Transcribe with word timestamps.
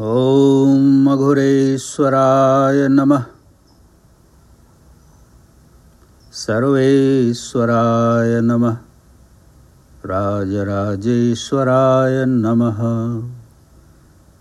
ॐ 0.00 1.04
मघुरेश्वराय 1.04 2.88
नमः। 2.88 3.24
सर्वेश्वराय 6.32 8.40
नमः। 8.40 8.76
राजराजेश्वराय 10.06 12.26
नमः। 12.26 12.78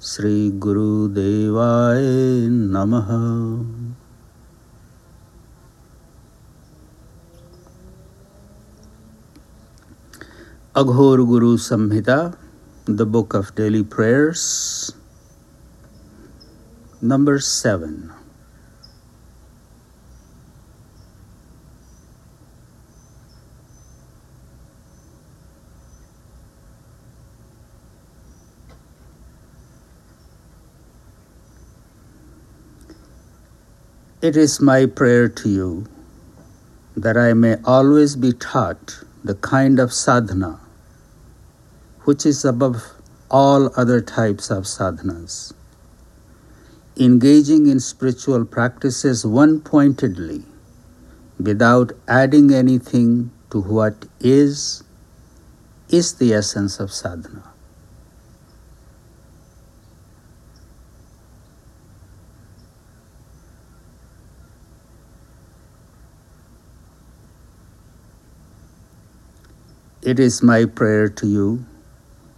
श्रीगुरुदेवाय 0.01 2.03
नमः। 2.49 3.07
Aghor 10.75 11.21
Guru 11.21 11.57
Samhita, 11.57 12.33
the 12.89 13.01
book 13.01 13.35
of 13.35 13.51
daily 13.57 13.81
prayers. 13.81 14.96
Number 17.01 17.39
seven. 17.39 18.11
It 34.19 34.35
is 34.35 34.59
my 34.59 34.87
prayer 34.87 35.29
to 35.29 35.49
you 35.49 35.85
that 36.95 37.15
I 37.15 37.33
may 37.33 37.57
always 37.63 38.15
be 38.15 38.33
taught 38.33 39.03
the 39.23 39.35
kind 39.35 39.79
of 39.79 39.93
sadhana 39.93 40.59
which 42.07 42.25
is 42.25 42.43
above 42.43 42.93
all 43.29 43.69
other 43.75 43.99
types 44.01 44.49
of 44.49 44.63
sadhanas. 44.63 45.53
Engaging 46.99 47.67
in 47.67 47.79
spiritual 47.79 48.43
practices 48.43 49.23
one 49.23 49.61
pointedly 49.61 50.43
without 51.39 51.91
adding 52.07 52.51
anything 52.51 53.29
to 53.51 53.61
what 53.61 54.07
is, 54.19 54.83
is 55.89 56.15
the 56.15 56.33
essence 56.33 56.79
of 56.79 56.91
sadhana. 56.91 57.43
It 70.01 70.19
is 70.19 70.41
my 70.41 70.65
prayer 70.65 71.09
to 71.09 71.27
you 71.27 71.63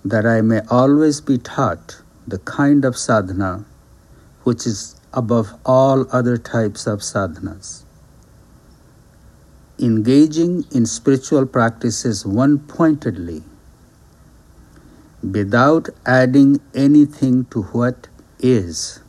that 0.04 0.26
I 0.26 0.42
may 0.42 0.62
always 0.70 1.22
be 1.22 1.38
taught 1.38 2.02
the 2.28 2.40
kind 2.40 2.84
of 2.84 2.98
sadhana 2.98 3.64
which 4.50 4.66
is 4.66 4.96
above 5.14 5.54
all 5.64 6.06
other 6.20 6.38
types 6.38 6.88
of 6.88 7.02
sadhanas. 7.08 7.84
Engaging 9.78 10.66
in 10.72 10.86
spiritual 10.86 11.46
practices 11.46 12.26
one 12.26 12.58
pointedly 12.72 13.44
without 15.22 15.90
adding 16.06 16.60
anything 16.74 17.46
to 17.46 17.62
what 17.74 18.08
is, 18.40 19.02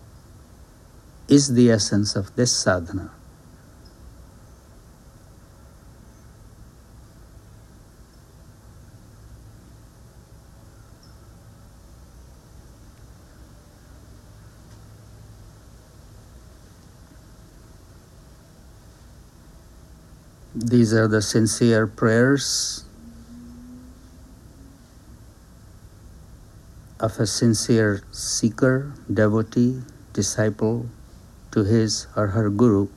is 1.28 1.55
the 1.55 1.70
essence 1.70 2.14
of 2.16 2.34
this 2.36 2.55
sadhana. 2.55 3.11
These 20.52 20.92
are 20.94 21.06
the 21.06 21.22
sincere 21.22 21.86
prayers 21.86 22.83
of 26.98 27.20
a 27.20 27.27
sincere 27.27 28.02
seeker, 28.11 28.92
devotee, 29.06 29.80
disciple 30.12 30.86
to 31.52 31.62
his 31.62 32.08
or 32.16 32.34
her 32.34 32.50
guru. 32.50 32.89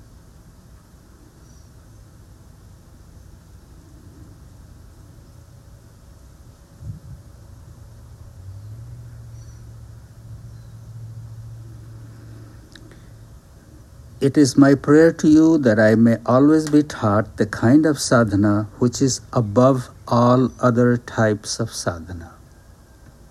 It 14.21 14.37
is 14.37 14.57
my 14.57 14.75
prayer 14.75 15.11
to 15.11 15.27
you 15.27 15.57
that 15.57 15.79
I 15.79 15.95
may 15.95 16.17
always 16.25 16.69
be 16.69 16.81
taught 16.81 17.37
the 17.37 17.45
kind 17.45 17.85
of 17.85 17.99
sadhana 17.99 18.69
which 18.79 19.01
is 19.01 19.19
above 19.33 19.89
all 20.07 20.49
other 20.61 20.97
types 20.97 21.59
of 21.59 21.71
sadhana. 21.71 22.33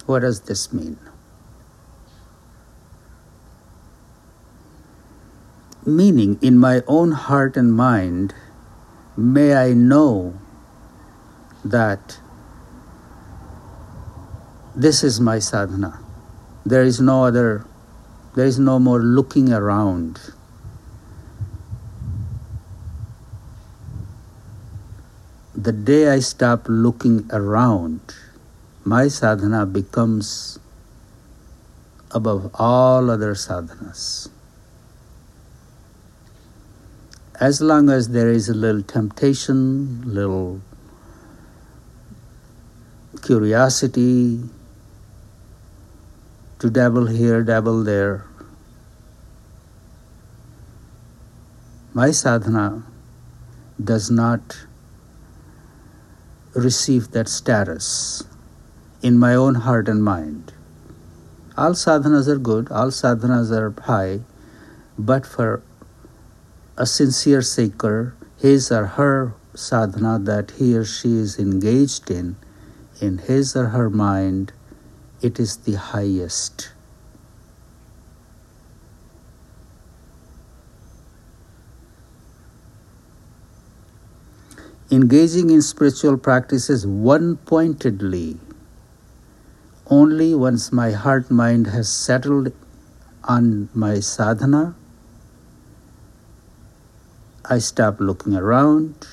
What 0.06 0.20
does 0.20 0.40
this 0.42 0.72
mean? 0.72 0.98
Meaning, 5.86 6.38
in 6.42 6.58
my 6.58 6.82
own 6.86 7.12
heart 7.12 7.56
and 7.56 7.74
mind, 7.74 8.34
may 9.16 9.54
I 9.54 9.72
know 9.72 10.38
that 11.64 12.18
this 14.76 15.02
is 15.02 15.20
my 15.20 15.38
sadhana. 15.38 15.98
There 16.64 16.82
is 16.82 17.00
no 17.00 17.24
other, 17.24 17.64
there 18.36 18.46
is 18.46 18.58
no 18.58 18.78
more 18.78 19.00
looking 19.00 19.52
around 19.52 20.20
the 25.62 25.72
day 25.72 26.08
I 26.08 26.18
stop 26.18 26.66
looking 26.66 27.28
around, 27.32 28.00
my 28.84 29.06
sadhana 29.06 29.64
becomes 29.64 30.58
above 32.10 32.50
all 32.54 33.10
other 33.10 33.34
sadhanas. 33.34 34.28
As 37.38 37.60
long 37.60 37.90
as 37.90 38.08
there 38.08 38.28
is 38.28 38.48
a 38.48 38.54
little 38.54 38.82
temptation, 38.82 40.02
little 40.04 40.60
curiosity 43.22 44.42
to 46.58 46.70
dabble 46.70 47.06
here, 47.06 47.42
dabble 47.44 47.84
there, 47.84 48.26
my 51.94 52.10
sadhana 52.10 52.82
does 53.82 54.10
not 54.10 54.66
receive 56.54 57.10
that 57.12 57.28
status 57.28 58.24
in 59.02 59.18
my 59.18 59.34
own 59.34 59.56
heart 59.56 59.88
and 59.88 60.04
mind. 60.04 60.52
All 61.56 61.72
sadhanas 61.72 62.28
are 62.28 62.38
good, 62.38 62.70
all 62.70 62.88
sadhanas 62.88 63.50
are 63.50 63.74
high, 63.82 64.20
but 64.98 65.26
for 65.26 65.62
a 66.76 66.86
sincere 66.86 67.42
seeker, 67.42 68.14
his 68.38 68.72
or 68.72 68.86
her 68.86 69.34
sadhana 69.54 70.18
that 70.18 70.52
he 70.52 70.76
or 70.76 70.84
she 70.84 71.16
is 71.16 71.38
engaged 71.38 72.10
in, 72.10 72.36
in 73.00 73.18
his 73.18 73.54
or 73.56 73.68
her 73.68 73.90
mind, 73.90 74.52
it 75.20 75.38
is 75.38 75.58
the 75.58 75.74
highest. 75.74 76.70
Engaging 84.92 85.50
in 85.50 85.62
spiritual 85.62 86.16
practices 86.16 86.86
one 86.86 87.36
pointedly 87.52 88.38
only 89.86 90.34
once 90.34 90.70
my 90.72 90.90
heart 90.92 91.30
mind 91.30 91.66
has 91.78 91.90
settled 91.90 92.52
on 93.24 93.68
my 93.74 93.98
sadhana 93.98 94.64
I 97.44 97.58
stop 97.58 97.98
looking 97.98 98.36
around. 98.36 99.06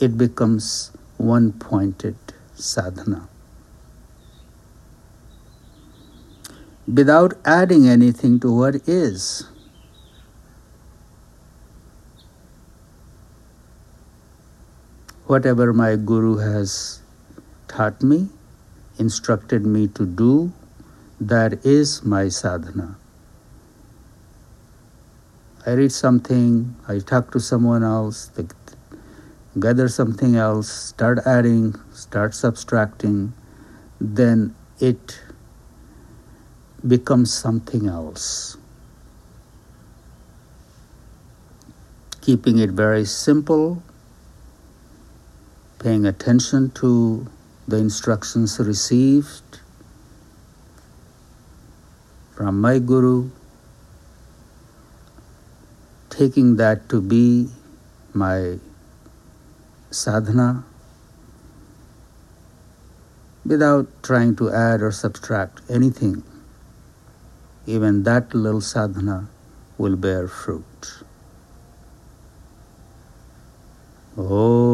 It 0.00 0.18
becomes 0.18 0.90
one 1.16 1.52
pointed 1.52 2.16
sadhana. 2.54 3.28
Without 6.92 7.34
adding 7.44 7.86
anything 7.86 8.40
to 8.40 8.52
what 8.52 8.88
is 8.88 9.44
whatever 15.28 15.74
my 15.74 15.94
Guru 15.94 16.38
has 16.38 17.02
taught 17.68 18.02
me, 18.02 18.28
instructed 18.98 19.64
me 19.64 19.86
to 19.88 20.06
do, 20.06 20.52
that 21.20 21.66
is 21.66 22.02
my 22.02 22.28
sadhana. 22.28 22.96
I 25.66 25.72
read 25.72 25.92
something, 25.92 26.74
I 26.88 27.00
talk 27.00 27.30
to 27.32 27.40
someone 27.40 27.84
else, 27.84 28.30
gather 29.60 29.88
something 29.88 30.34
else, 30.34 30.72
start 30.72 31.18
adding, 31.26 31.74
start 31.92 32.34
subtracting, 32.34 33.34
then 34.00 34.54
it 34.80 35.20
becomes 36.86 37.30
something 37.30 37.86
else. 37.86 38.56
Keeping 42.22 42.58
it 42.58 42.70
very 42.70 43.04
simple, 43.04 43.82
paying 45.88 46.04
attention 46.04 46.70
to 46.70 47.26
the 47.66 47.78
instructions 47.78 48.58
received 48.58 49.60
from 52.36 52.60
my 52.60 52.78
Guru, 52.78 53.30
taking 56.10 56.56
that 56.56 56.90
to 56.90 57.00
be 57.00 57.48
my 58.12 58.58
sadhana 59.90 60.62
without 63.46 63.88
trying 64.02 64.36
to 64.36 64.52
add 64.52 64.82
or 64.82 64.92
subtract 64.92 65.62
anything. 65.70 66.22
Even 67.64 68.02
that 68.02 68.34
little 68.34 68.60
sadhana 68.60 69.26
will 69.78 69.96
bear 69.96 70.28
fruit. 70.28 71.02
Oh. 74.18 74.67